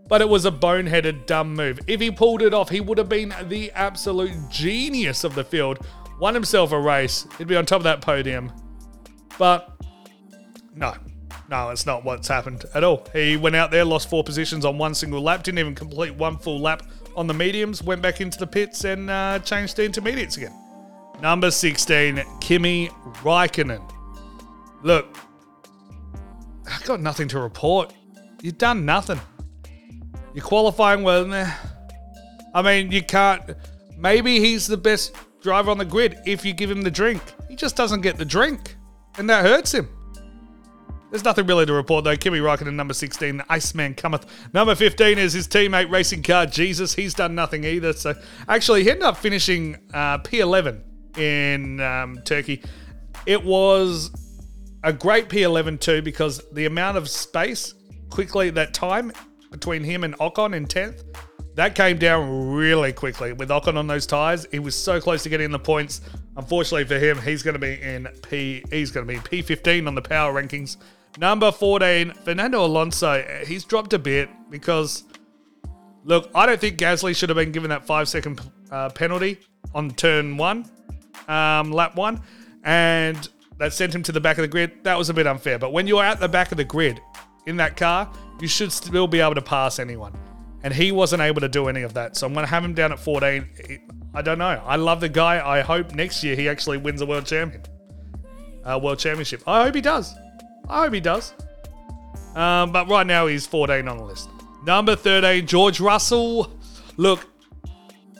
[0.09, 1.79] but it was a boneheaded, dumb move.
[1.87, 5.79] If he pulled it off, he would have been the absolute genius of the field.
[6.19, 7.27] Won himself a race.
[7.37, 8.51] He'd be on top of that podium.
[9.37, 9.71] But
[10.75, 10.95] no,
[11.47, 13.07] no, it's not what's happened at all.
[13.13, 16.37] He went out there, lost four positions on one single lap, didn't even complete one
[16.37, 16.83] full lap
[17.15, 20.53] on the mediums, went back into the pits and uh, changed to intermediates again.
[21.21, 22.89] Number 16, Kimi
[23.21, 23.81] Raikkonen.
[24.83, 25.17] Look,
[26.69, 27.93] I've got nothing to report.
[28.41, 29.19] You've done nothing.
[30.39, 31.25] You're qualifying well.
[31.25, 31.51] Nah.
[32.53, 33.43] I mean, you can't.
[33.97, 37.21] Maybe he's the best driver on the grid if you give him the drink.
[37.49, 38.77] He just doesn't get the drink,
[39.17, 39.89] and that hurts him.
[41.11, 42.15] There's nothing really to report though.
[42.15, 44.25] Kimi Raikkonen, number 16, the Iceman cometh.
[44.53, 46.93] Number 15 is his teammate, racing car Jesus.
[46.95, 47.91] He's done nothing either.
[47.91, 48.13] So
[48.47, 52.63] actually, he ended up finishing uh, P11 in um, Turkey.
[53.25, 54.09] It was
[54.85, 57.73] a great P11 too because the amount of space
[58.09, 59.11] quickly that time
[59.51, 61.03] between him and Ocon in 10th,
[61.55, 64.47] that came down really quickly with Ocon on those tires.
[64.51, 66.01] He was so close to getting the points.
[66.37, 68.63] Unfortunately for him, he's going to be in P.
[68.69, 70.77] He's going to be P15 on the power rankings.
[71.17, 73.43] Number 14, Fernando Alonso.
[73.45, 75.03] He's dropped a bit because,
[76.05, 78.39] look, I don't think Gasly should have been given that five second
[78.71, 79.39] uh, penalty
[79.75, 80.65] on turn one,
[81.27, 82.21] um, lap one,
[82.63, 84.83] and that sent him to the back of the grid.
[84.83, 85.59] That was a bit unfair.
[85.59, 87.01] But when you're at the back of the grid
[87.45, 90.13] in that car, you should still be able to pass anyone.
[90.63, 92.17] And he wasn't able to do any of that.
[92.17, 93.79] So I'm going to have him down at 14.
[94.13, 94.61] I don't know.
[94.65, 95.45] I love the guy.
[95.45, 97.63] I hope next year he actually wins a world champion,
[98.65, 99.41] uh, world championship.
[99.47, 100.13] I hope he does.
[100.67, 101.33] I hope he does.
[102.35, 104.29] Um, but right now he's 14 on the list.
[104.65, 106.51] Number 13, George Russell.
[106.97, 107.25] Look,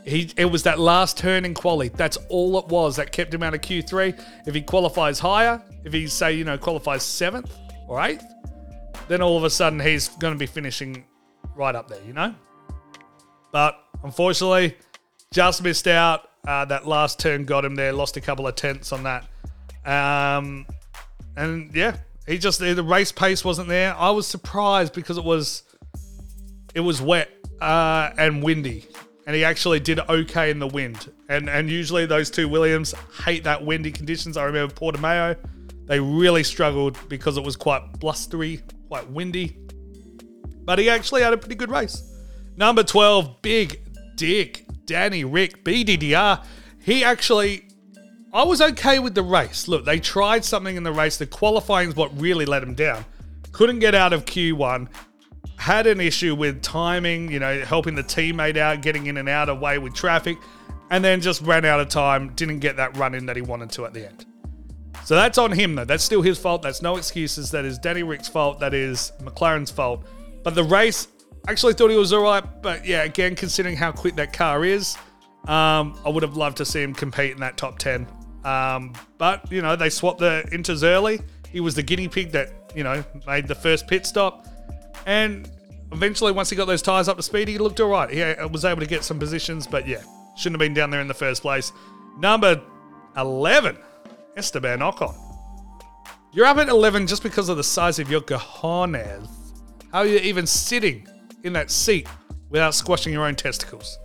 [0.06, 1.90] he it was that last turn in quali.
[1.90, 4.20] That's all it was that kept him out of Q3.
[4.48, 7.54] If he qualifies higher, if he say you know qualifies seventh
[7.88, 8.26] or eighth,
[9.10, 11.04] then all of a sudden he's going to be finishing
[11.56, 12.34] right up there, you know?
[13.52, 14.78] But unfortunately,
[15.32, 16.28] just missed out.
[16.48, 19.26] Uh, that last turn got him there, lost a couple of tenths on that.
[19.86, 20.66] Um,
[21.36, 23.94] and yeah, he just the race pace wasn't there.
[23.96, 25.64] I was surprised because it was
[26.74, 28.86] it was wet uh, and windy,
[29.28, 31.12] and he actually did okay in the wind.
[31.28, 32.94] And and usually those two Williams
[33.26, 34.38] hate that windy conditions.
[34.38, 35.36] I remember Portimao,
[35.88, 39.56] they really struggled because it was quite blustery, quite windy.
[40.66, 42.04] But he actually had a pretty good race.
[42.58, 43.80] Number 12, Big
[44.16, 46.44] Dick Danny Rick BDDR.
[46.84, 47.68] He actually,
[48.34, 49.68] I was okay with the race.
[49.68, 51.18] Look, they tried something in the race.
[51.18, 53.06] The qualifying is what really let him down.
[53.52, 54.88] Couldn't get out of Q1.
[55.58, 59.50] Had an issue with timing, you know, helping the teammate out, getting in and out
[59.50, 60.38] of way with traffic,
[60.90, 62.34] and then just ran out of time.
[62.34, 64.26] Didn't get that run in that he wanted to at the end.
[65.06, 65.86] So that's on him, though.
[65.86, 66.62] That's still his fault.
[66.62, 67.52] That's no excuses.
[67.52, 68.60] That is Danny Rick's fault.
[68.60, 70.06] That is McLaren's fault.
[70.44, 71.08] But the race,
[71.48, 72.44] actually thought he was all right.
[72.62, 74.98] But yeah, again, considering how quick that car is,
[75.48, 78.08] um, I would have loved to see him compete in that top 10.
[78.44, 81.20] Um, but, you know, they swapped the inters early.
[81.52, 84.48] He was the guinea pig that, you know, made the first pit stop.
[85.06, 85.50] And
[85.92, 88.10] eventually, once he got those tyres up to speed, he looked all right.
[88.10, 90.02] He uh, was able to get some positions, but yeah,
[90.38, 91.72] shouldn't have been down there in the first place.
[92.18, 92.62] Number
[93.18, 93.78] 11,
[94.40, 95.14] Esteban Ocon.
[96.32, 99.28] You're up at 11 just because of the size of your cojones.
[99.92, 101.06] How are you even sitting
[101.44, 102.08] in that seat
[102.50, 103.98] without squashing your own testicles?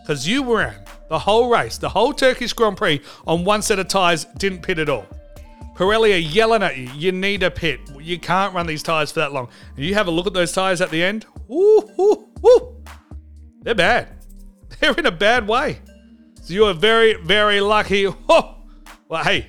[0.00, 0.74] Because you ran
[1.10, 4.78] the whole race, the whole Turkish Grand Prix on one set of tyres, didn't pit
[4.78, 5.06] at all.
[5.74, 6.90] Pirelli are yelling at you.
[6.94, 7.80] You need a pit.
[8.00, 9.50] You can't run these tyres for that long.
[9.76, 11.26] And you have a look at those tyres at the end.
[13.60, 14.08] They're bad.
[14.80, 15.80] They're in a bad way.
[16.42, 18.08] So you are very, very lucky.
[19.10, 19.48] well, hey,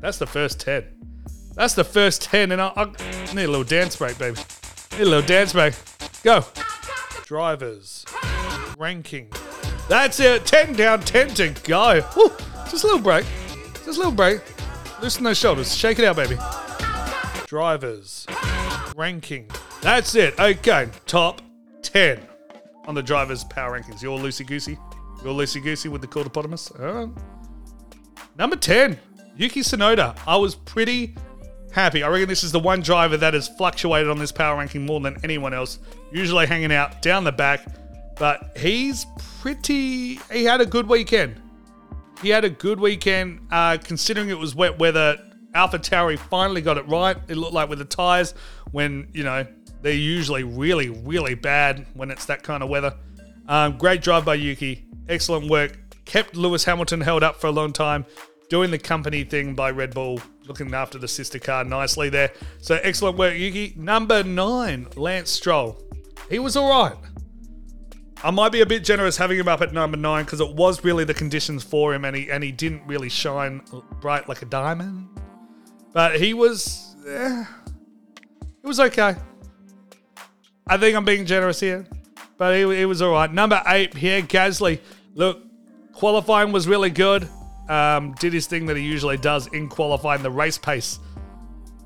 [0.00, 0.84] that's the first 10.
[1.54, 2.86] That's the first 10, and I, I
[3.32, 4.38] need a little dance break, baby.
[4.92, 5.74] Need a little dance break.
[6.24, 6.44] Go.
[7.24, 8.04] Drivers.
[8.76, 9.28] Ranking.
[9.88, 10.46] That's it.
[10.46, 12.04] 10 down, 10 to go.
[12.16, 12.32] Woo.
[12.68, 13.24] Just a little break.
[13.84, 14.40] Just a little break.
[15.00, 15.72] Loosen those shoulders.
[15.72, 16.36] Shake it out, baby.
[17.46, 18.26] Drivers.
[18.96, 19.48] Ranking.
[19.80, 20.38] That's it.
[20.40, 20.88] Okay.
[21.06, 21.40] Top
[21.82, 22.20] 10
[22.86, 24.02] on the drivers' power rankings.
[24.02, 24.76] You're loosey goosey.
[25.22, 26.72] You're loosey goosey with the cordopotamus.
[26.72, 27.06] Uh,
[28.40, 28.98] number 10,
[29.36, 30.18] Yuki Tsunoda.
[30.26, 31.14] I was pretty
[31.72, 32.02] happy.
[32.02, 34.98] I reckon this is the one driver that has fluctuated on this power ranking more
[34.98, 35.78] than anyone else.
[36.10, 37.66] Usually hanging out down the back,
[38.16, 39.04] but he's
[39.40, 40.14] pretty.
[40.32, 41.38] He had a good weekend.
[42.22, 45.18] He had a good weekend, uh, considering it was wet weather.
[45.54, 47.18] Alpha Tauri finally got it right.
[47.28, 48.32] It looked like with the tires,
[48.72, 49.46] when you know
[49.82, 52.94] they're usually really, really bad when it's that kind of weather.
[53.48, 54.86] Um, great drive by Yuki.
[55.10, 55.76] Excellent work.
[56.10, 58.04] Kept Lewis Hamilton held up for a long time.
[58.50, 62.32] Doing the company thing by Red Bull, looking after the sister car nicely there.
[62.60, 63.74] So excellent work, Yuki.
[63.76, 65.80] Number nine, Lance Stroll.
[66.28, 66.96] He was all right.
[68.24, 70.82] I might be a bit generous having him up at number nine because it was
[70.82, 73.62] really the conditions for him, and he and he didn't really shine
[74.00, 75.08] bright like a diamond.
[75.92, 77.44] But he was, eh,
[78.62, 79.14] it was okay.
[80.66, 81.86] I think I'm being generous here,
[82.36, 83.32] but he, he was all right.
[83.32, 84.80] Number eight, Pierre Gasly.
[85.14, 85.40] Look,
[85.92, 87.28] qualifying was really good.
[87.70, 90.98] Um, did his thing that he usually does in qualifying, the race pace.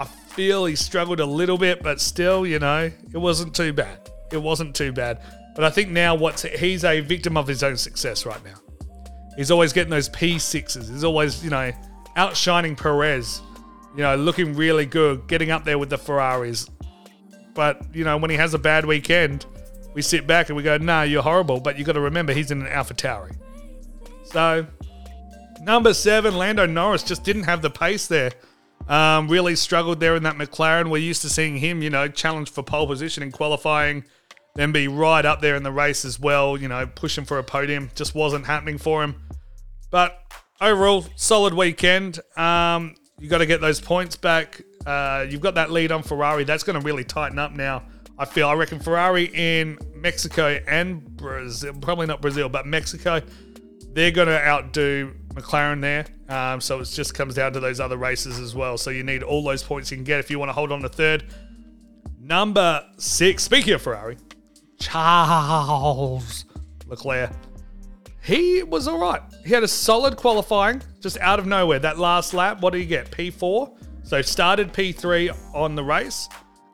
[0.00, 4.10] I feel he struggled a little bit, but still, you know, it wasn't too bad.
[4.32, 5.20] It wasn't too bad.
[5.54, 8.54] But I think now what's he's a victim of his own success right now.
[9.36, 10.90] He's always getting those P6s.
[10.90, 11.70] He's always, you know,
[12.16, 13.42] outshining Perez.
[13.94, 16.66] You know, looking really good, getting up there with the Ferraris.
[17.52, 19.44] But, you know, when he has a bad weekend,
[19.92, 21.60] we sit back and we go, nah, you're horrible.
[21.60, 23.36] But you got to remember, he's in an Alpha Tauri.
[24.24, 24.66] So,
[25.64, 28.32] number seven, Lando Norris just didn't have the pace there.
[28.88, 30.90] Um, really struggled there in that McLaren.
[30.90, 34.04] We're used to seeing him, you know, challenge for pole position in qualifying,
[34.54, 37.44] then be right up there in the race as well, you know, pushing for a
[37.44, 37.90] podium.
[37.94, 39.22] Just wasn't happening for him.
[39.90, 40.20] But
[40.60, 42.20] overall, solid weekend.
[42.36, 44.60] Um, you got to get those points back.
[44.84, 46.44] Uh, you've got that lead on Ferrari.
[46.44, 47.84] That's going to really tighten up now.
[48.18, 48.48] I feel.
[48.48, 53.20] I reckon Ferrari in Mexico and Brazil, probably not Brazil, but Mexico,
[53.92, 56.06] they're going to outdo McLaren there.
[56.28, 58.78] Um, so it just comes down to those other races as well.
[58.78, 60.80] So you need all those points you can get if you want to hold on
[60.82, 61.24] to third.
[62.20, 64.16] Number six, speaking of Ferrari,
[64.78, 66.46] Charles
[66.86, 67.30] Leclerc.
[68.22, 69.20] He was all right.
[69.44, 71.78] He had a solid qualifying, just out of nowhere.
[71.78, 73.10] That last lap, what did he get?
[73.10, 73.76] P4.
[74.02, 76.28] So started P3 on the race,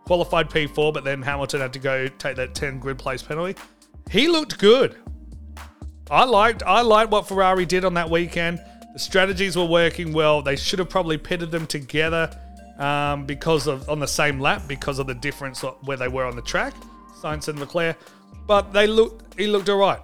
[0.05, 3.61] qualified P4, but then Hamilton had to go take that 10 grid place penalty.
[4.11, 4.97] He looked good.
[6.11, 8.61] I liked I liked what Ferrari did on that weekend.
[8.93, 10.43] The strategies were working well.
[10.43, 12.31] They should have probably pitted them together
[12.79, 16.35] um, because of on the same lap because of the difference where they were on
[16.35, 16.75] the track,
[17.21, 17.97] Sainz and Leclerc.
[18.47, 20.01] But they looked he looked all right.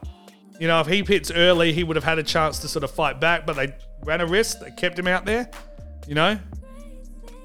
[0.60, 2.90] You know, if he pits early, he would have had a chance to sort of
[2.90, 4.60] fight back, but they ran a risk.
[4.60, 5.50] They kept him out there.
[6.06, 6.38] You know,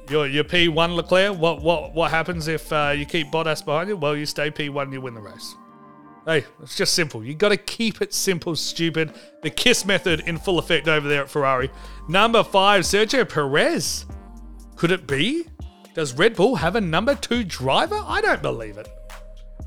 [0.10, 1.38] your your P1 Leclerc.
[1.38, 3.98] What what what happens if uh, you keep Bottas behind you?
[3.98, 5.56] Well, you stay P1, and you win the race.
[6.26, 7.24] Hey, it's just simple.
[7.24, 9.12] You got to keep it simple, stupid.
[9.42, 11.72] The kiss method in full effect over there at Ferrari.
[12.08, 14.06] Number five, Sergio Perez.
[14.76, 15.46] Could it be?
[15.96, 18.00] Does Red Bull have a number two driver?
[18.06, 18.88] I don't believe it.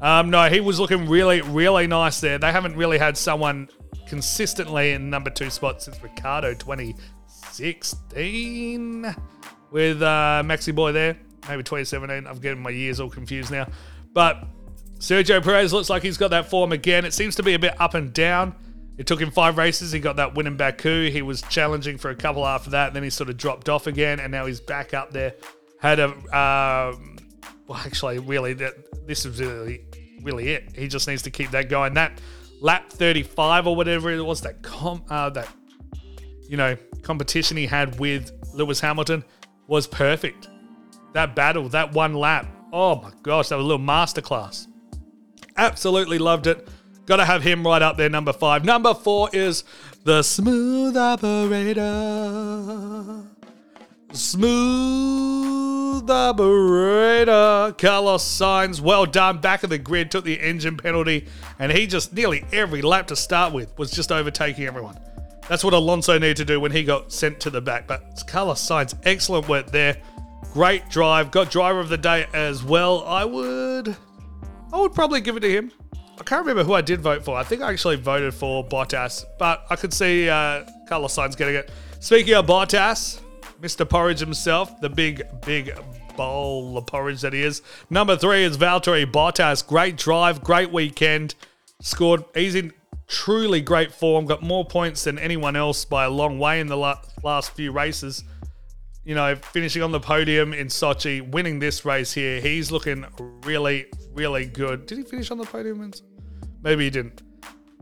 [0.00, 2.38] Um, no, he was looking really, really nice there.
[2.38, 3.68] They haven't really had someone
[4.06, 9.14] consistently in number two spot since Ricciardo 2016
[9.70, 11.16] with uh, Maxi Boy there.
[11.48, 12.26] Maybe 2017.
[12.26, 13.66] I'm getting my years all confused now.
[14.12, 14.46] But
[15.04, 17.04] Sergio Perez looks like he's got that form again.
[17.04, 18.54] It seems to be a bit up and down.
[18.96, 19.92] It took him five races.
[19.92, 21.10] He got that win in Baku.
[21.10, 22.86] He was challenging for a couple after that.
[22.86, 24.18] And then he sort of dropped off again.
[24.18, 25.34] And now he's back up there.
[25.78, 26.08] Had a.
[26.08, 27.18] Um,
[27.66, 29.84] well, actually, really, that this is really,
[30.22, 30.74] really it.
[30.74, 31.92] He just needs to keep that going.
[31.92, 32.18] That
[32.62, 34.56] lap 35 or whatever it was, that
[35.10, 35.48] uh, that
[36.48, 39.22] you know competition he had with Lewis Hamilton
[39.66, 40.48] was perfect.
[41.12, 42.46] That battle, that one lap.
[42.72, 44.66] Oh my gosh, that was a little masterclass.
[45.56, 46.68] Absolutely loved it.
[47.06, 48.64] Got to have him right up there, number five.
[48.64, 49.64] Number four is
[50.04, 51.84] the smooth operator.
[54.12, 57.74] Smooth operator.
[57.76, 59.38] Carlos Sainz, well done.
[59.38, 61.26] Back of the grid, took the engine penalty,
[61.58, 64.98] and he just nearly every lap to start with was just overtaking everyone.
[65.48, 67.86] That's what Alonso needed to do when he got sent to the back.
[67.86, 69.98] But Carlos Sainz, excellent work there.
[70.52, 71.30] Great drive.
[71.30, 73.04] Got driver of the day as well.
[73.04, 73.94] I would
[74.74, 75.70] I would probably give it to him.
[76.18, 77.36] I can't remember who I did vote for.
[77.36, 81.54] I think I actually voted for Bottas, but I could see uh, Carlos Sainz getting
[81.54, 81.70] it.
[82.00, 83.20] Speaking of Bottas,
[83.60, 83.88] Mr.
[83.88, 85.78] Porridge himself, the big, big
[86.16, 87.62] bowl of porridge that he is.
[87.88, 89.64] Number three is Valtteri Bottas.
[89.64, 91.36] Great drive, great weekend.
[91.80, 92.72] Scored, he's in
[93.06, 94.26] truly great form.
[94.26, 97.70] Got more points than anyone else by a long way in the la- last few
[97.70, 98.24] races.
[99.04, 102.40] You know, finishing on the podium in Sochi, winning this race here.
[102.40, 103.04] He's looking
[103.44, 104.86] really, really good.
[104.86, 105.82] Did he finish on the podium?
[105.82, 105.92] in-
[106.62, 107.22] Maybe he didn't.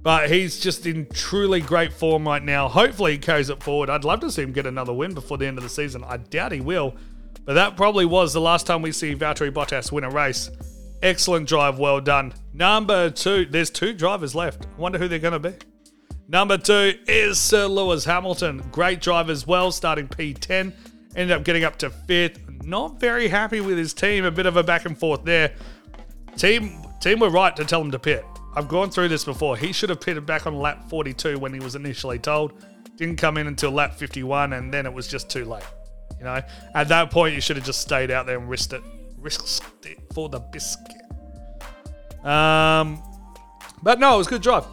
[0.03, 2.69] But he's just in truly great form right now.
[2.69, 3.89] Hopefully, he carries it forward.
[3.89, 6.03] I'd love to see him get another win before the end of the season.
[6.05, 6.97] I doubt he will.
[7.45, 10.51] But that probably was the last time we see Valtteri Bottas win a race.
[11.03, 12.33] Excellent drive, well done.
[12.53, 14.67] Number two, there's two drivers left.
[14.67, 15.55] I wonder who they're going to be.
[16.29, 18.63] Number two is Sir Lewis Hamilton.
[18.73, 20.73] Great drive as well, starting P10.
[21.15, 22.41] Ended up getting up to fifth.
[22.65, 24.25] Not very happy with his team.
[24.25, 25.55] A bit of a back and forth there.
[26.37, 28.25] Team, team were right to tell him to pit.
[28.55, 29.57] I've gone through this before.
[29.57, 32.53] He should have pitted back on lap 42 when he was initially told.
[32.97, 35.65] Didn't come in until lap 51, and then it was just too late.
[36.19, 36.41] You know,
[36.75, 38.83] at that point, you should have just stayed out there and risked it,
[39.19, 41.03] risked it for the biscuit.
[42.25, 43.03] Um,
[43.83, 44.67] but no, it was a good drive.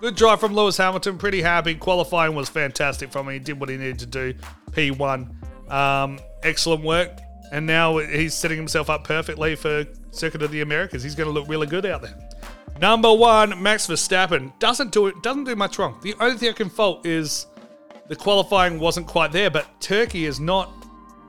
[0.00, 1.18] Good drive from Lewis Hamilton.
[1.18, 1.74] Pretty happy.
[1.74, 3.34] Qualifying was fantastic from him.
[3.34, 4.34] He did what he needed to do.
[4.70, 5.43] P1.
[5.68, 7.10] Um, excellent work.
[7.52, 11.02] And now he's setting himself up perfectly for Circuit of the Americas.
[11.02, 12.16] He's going to look really good out there.
[12.80, 15.22] Number one, Max Verstappen doesn't do it.
[15.22, 15.98] Doesn't do much wrong.
[16.02, 17.46] The only thing I can fault is
[18.08, 19.50] the qualifying wasn't quite there.
[19.50, 20.72] But Turkey is not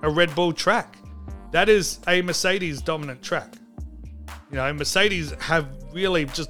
[0.01, 0.97] a Red Bull track.
[1.51, 3.53] That is a Mercedes dominant track.
[4.49, 6.49] You know, Mercedes have really just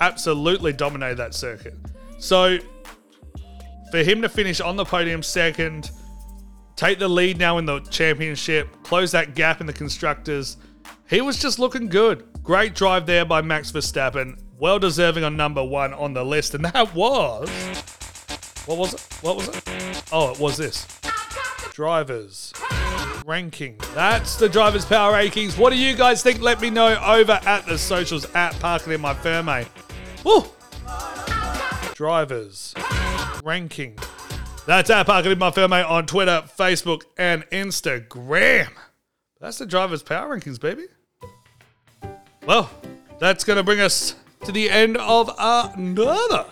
[0.00, 1.74] absolutely dominated that circuit.
[2.18, 2.58] So
[3.90, 5.90] for him to finish on the podium second,
[6.82, 10.56] take the lead now in the championship, close that gap in the constructors,
[11.08, 12.24] he was just looking good.
[12.42, 14.36] Great drive there by Max Verstappen.
[14.58, 16.56] Well deserving on number one on the list.
[16.56, 17.48] And that was.
[18.66, 19.00] What was it?
[19.20, 20.02] What was it?
[20.10, 20.88] Oh, it was this.
[21.72, 22.52] Drivers
[23.24, 23.78] ranking.
[23.94, 25.56] That's the drivers' power rankings.
[25.56, 26.40] What do you guys think?
[26.40, 29.66] Let me know over at the socials at Park It In My Ferme.
[30.24, 30.46] Woo!
[31.94, 32.74] Drivers
[33.44, 33.96] ranking.
[34.64, 38.70] That's at in my Ferme on Twitter, Facebook, and Instagram.
[39.40, 40.84] That's the drivers' power rankings, baby.
[42.46, 42.70] Well,
[43.18, 46.46] that's going to bring us to the end of another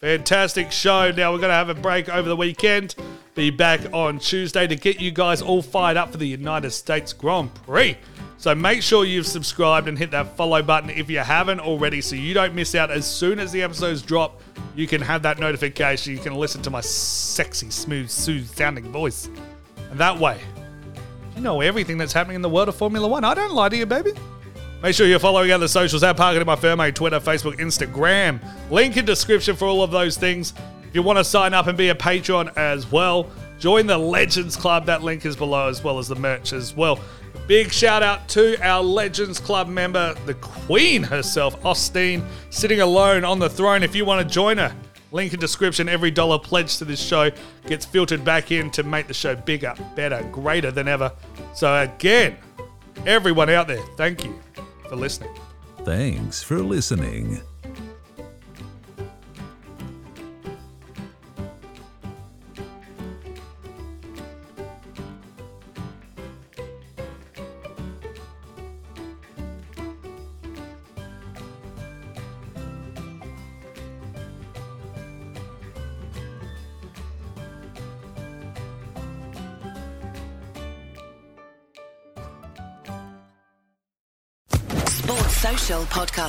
[0.00, 1.10] fantastic show.
[1.10, 2.94] Now, we're going to have a break over the weekend.
[3.34, 7.12] Be back on Tuesday to get you guys all fired up for the United States
[7.12, 7.96] Grand Prix.
[8.38, 12.14] So make sure you've subscribed and hit that follow button if you haven't already so
[12.14, 14.40] you don't miss out as soon as the episodes drop.
[14.76, 16.12] You can have that notification.
[16.12, 19.28] You can listen to my sexy, smooth, soothe sounding voice.
[19.90, 20.38] And that way,
[21.34, 23.24] you know everything that's happening in the world of Formula One.
[23.24, 24.12] I don't lie to you, baby.
[24.84, 28.40] Make sure you're following other socials at Park It In My Ferme, Twitter, Facebook, Instagram.
[28.70, 30.54] Link in description for all of those things.
[30.86, 33.28] If you want to sign up and be a patron as well,
[33.58, 34.86] join the Legends Club.
[34.86, 37.00] That link is below as well as the merch as well.
[37.48, 43.38] Big shout out to our Legends Club member, the Queen herself, Austin, sitting alone on
[43.38, 43.82] the throne.
[43.82, 44.70] If you want to join her,
[45.12, 45.88] link in description.
[45.88, 47.30] Every dollar pledged to this show
[47.66, 51.10] gets filtered back in to make the show bigger, better, greater than ever.
[51.54, 52.36] So again,
[53.06, 54.38] everyone out there, thank you
[54.86, 55.34] for listening.
[55.86, 57.40] Thanks for listening.